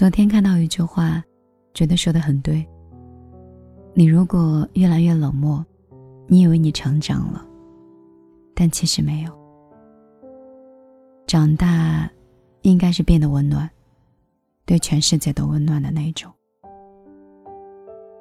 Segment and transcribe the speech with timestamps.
[0.00, 1.22] 昨天看到一句话，
[1.74, 2.66] 觉得说的很对。
[3.92, 5.62] 你如果越来越冷漠，
[6.26, 7.46] 你以为你成长了，
[8.54, 9.38] 但其实没有。
[11.26, 12.10] 长大，
[12.62, 13.68] 应该是变得温暖，
[14.64, 16.32] 对全世界都温暖的那种。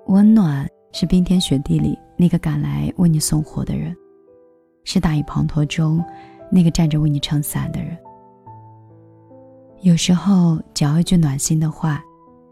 [0.08, 3.96] 温暖是冰天雪地里那个赶来为你送火的人，
[4.84, 6.04] 是大雨滂沱中
[6.52, 7.98] 那个站着为你撑伞的人。
[9.82, 12.04] 有时候，只要一句暖心的话，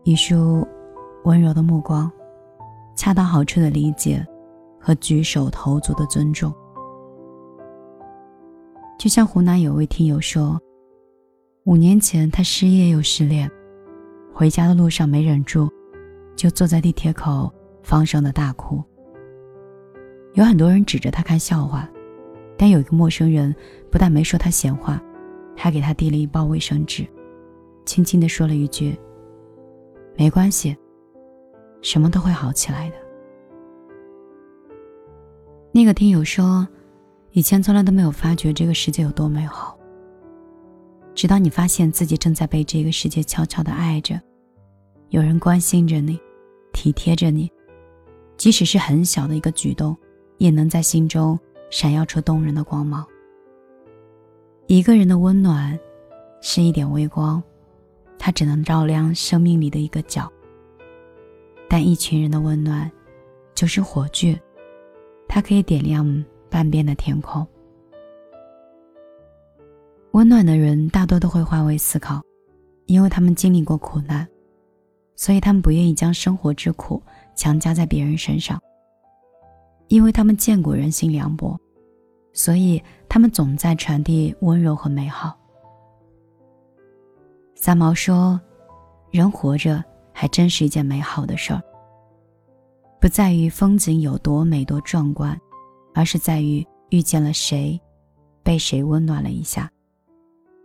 [0.03, 0.65] 一束
[1.25, 2.09] 温柔的目光，
[2.95, 4.25] 恰到好处的理解，
[4.79, 6.53] 和举手投足的尊重。
[8.97, 10.57] 就像湖南有位听友说，
[11.65, 13.51] 五年前他失业又失恋，
[14.33, 15.69] 回家的路上没忍住，
[16.33, 17.51] 就坐在地铁口
[17.83, 18.81] 放声的大哭。
[20.33, 21.89] 有很多人指着他看笑话，
[22.57, 23.53] 但有一个陌生人
[23.91, 25.01] 不但没说他闲话，
[25.57, 27.05] 还给他递了一包卫生纸。
[27.87, 28.95] 轻轻地说了一句
[30.17, 30.75] ：“没关系，
[31.81, 32.95] 什么都会好起来的。”
[35.71, 36.67] 那个听友说
[37.31, 39.79] ：“以前从来都没有发觉这个世界有多美好，
[41.15, 44.19] 直到你发现自己正在被这个世界悄悄的爱着，
[45.09, 46.19] 有人关心着你，
[46.73, 47.49] 体贴着你，
[48.35, 49.95] 即使是很小的一个举动，
[50.39, 53.05] 也能在心中闪耀出动人的光芒。
[54.65, 55.79] 一个人的温暖，
[56.41, 57.41] 是一点微光。”
[58.19, 60.31] 它只能照亮生命里的一个角，
[61.69, 62.91] 但一群人的温暖，
[63.55, 64.39] 就是火炬，
[65.27, 67.45] 它可以点亮半边的天空。
[70.11, 72.21] 温暖的人大多都会换位思考，
[72.85, 74.27] 因为他们经历过苦难，
[75.15, 77.01] 所以他们不愿意将生活之苦
[77.35, 78.59] 强加在别人身上。
[79.89, 81.57] 因为他们见过人性凉薄，
[82.33, 85.37] 所以他们总在传递温柔和美好。
[87.59, 88.39] 三毛说
[89.09, 91.61] ：“人活着还真是一件美好的事儿。
[93.01, 95.37] 不在于风景有多美多壮观，
[95.95, 97.79] 而是在于遇见了谁，
[98.43, 99.69] 被谁温暖了一下，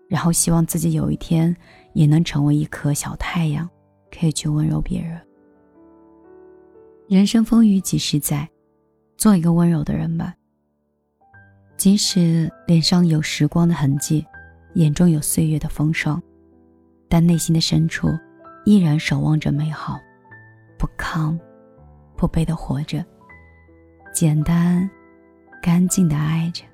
[0.07, 1.57] 然后希望自己有一天
[1.95, 3.69] 也能成为一颗小太阳，
[4.11, 5.19] 可以去温柔别人。
[7.09, 8.49] 人生风雨几十载？
[9.17, 10.35] 做一个温柔的人吧。
[11.79, 14.27] 即使脸上有时光的痕迹，
[14.75, 16.23] 眼中有岁月的风霜。”
[17.13, 18.09] 但内心的深处，
[18.65, 20.01] 依然守望着美好，
[20.79, 21.39] 不亢，
[22.17, 23.05] 不卑的活着，
[24.15, 24.89] 简单，
[25.61, 26.65] 干净的爱着。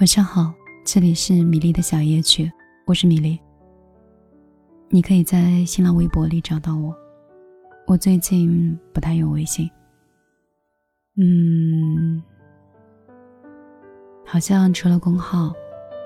[0.00, 0.54] 晚上好，
[0.86, 2.50] 这里是米粒的小夜曲，
[2.86, 3.38] 我是米粒。
[4.88, 6.96] 你可以在新浪微博里找到我，
[7.86, 9.70] 我最近不太用微信。
[11.18, 12.22] 嗯，
[14.24, 15.54] 好像除了公号。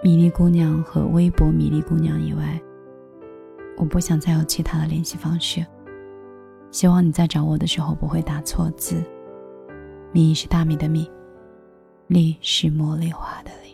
[0.02, 2.58] 米粒姑娘和微博米粒姑娘以外，
[3.76, 5.64] 我不想再有其他的联系方式。
[6.70, 9.04] 希望你在找我的时候不会打错字。
[10.10, 11.06] 米是大米的米，
[12.06, 13.69] 粒是茉莉花的粒。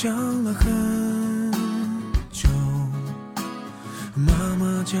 [0.00, 0.14] 想
[0.44, 1.50] 了很
[2.30, 2.48] 久。
[4.14, 4.96] 妈妈讲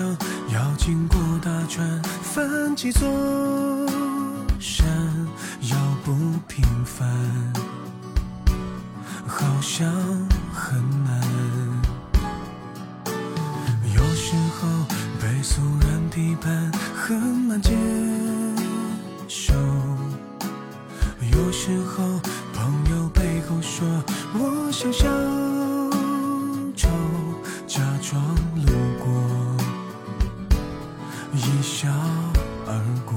[0.52, 3.08] 要经过大川，翻几座
[4.58, 4.84] 山，
[5.60, 6.12] 要不
[6.48, 7.08] 平凡，
[9.24, 9.88] 好像
[10.52, 11.22] 很难。
[13.94, 14.68] 有时候
[15.22, 17.70] 被俗人批判很难接
[24.92, 25.06] 小
[26.74, 26.88] 丑，
[27.66, 28.22] 假装
[28.66, 29.06] 路过，
[31.34, 31.88] 一笑
[32.66, 32.72] 而
[33.04, 33.14] 过。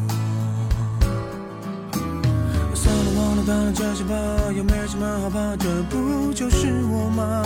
[2.75, 4.16] 算了，忘了，当了这些吧，
[4.56, 7.44] 又没什么好怕，这不就是我吗？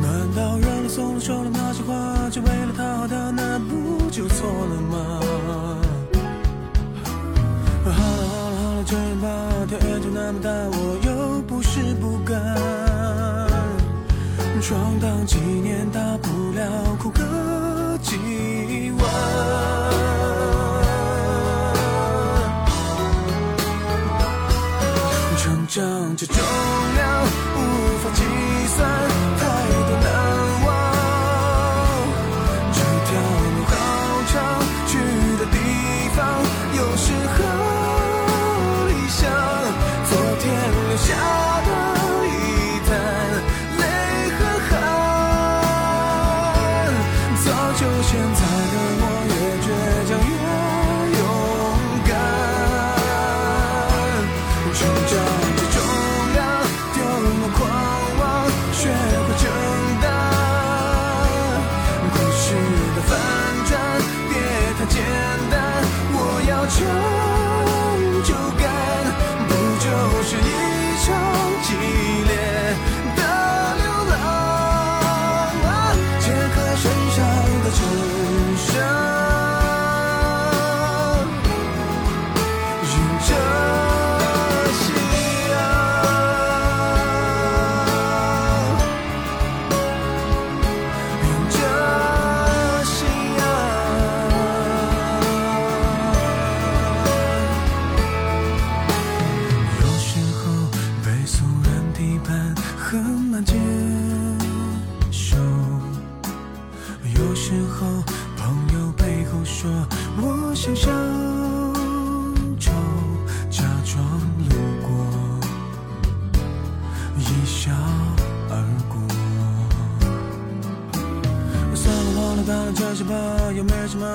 [0.00, 5.20] 难道认了怂了，说了那些话，就为了讨好他，那不就错了吗？
[15.26, 18.16] 几年，大不了哭个几
[18.98, 19.02] 晚。
[25.38, 27.24] 成长这重量
[27.56, 27.58] 无
[28.02, 28.22] 法计
[28.76, 28.78] 算。
[29.38, 29.42] 太
[29.88, 30.08] 多难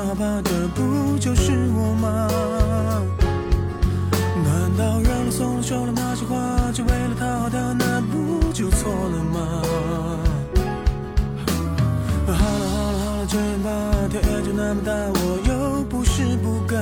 [0.09, 2.27] 没什么好怕的，不就是我吗？
[4.43, 6.35] 难道认了、送了、说了那些话，
[6.73, 9.61] 只为了讨好他，那不就错了吗？
[12.25, 13.69] 好了好了好了，这样吧，
[14.09, 16.79] 天就那么大，我又不是不敢。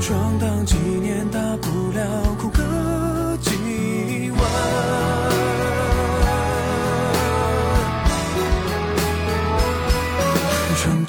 [0.00, 2.48] 闯荡几年，大不了哭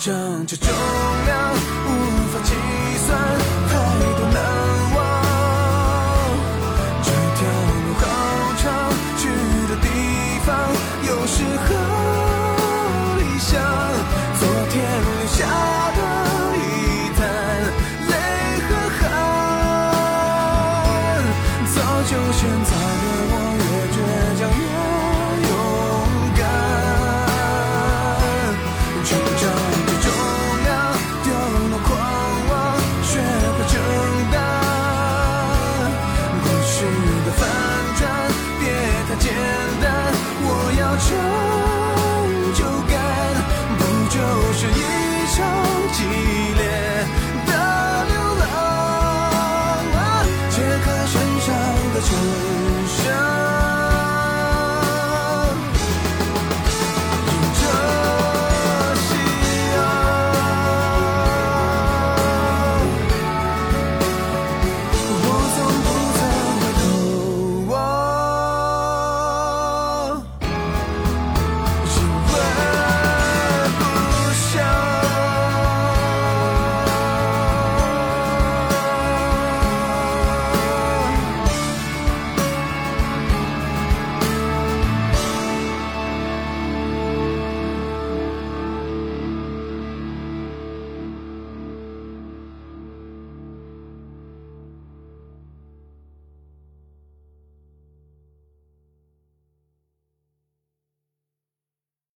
[0.07, 0.15] 成
[0.47, 0.65] 就重
[1.25, 1.87] 量无
[2.31, 2.53] 法计
[3.05, 3.07] 算，
[3.67, 3.71] 太
[4.15, 4.39] 多难
[4.95, 4.97] 忘。
[7.03, 7.39] 这条
[7.83, 8.01] 路好
[8.55, 8.63] 长，
[9.17, 9.21] 去
[9.67, 9.85] 的地
[10.45, 10.47] 方
[11.09, 11.67] 有是和
[13.17, 13.51] 理想。
[14.39, 14.73] 昨天
[15.03, 15.43] 留下
[15.97, 15.99] 的
[16.55, 16.59] 一
[17.17, 17.19] 滩
[18.07, 18.13] 泪
[18.63, 18.69] 和
[19.01, 19.05] 汗，
[21.75, 22.71] 早就选择。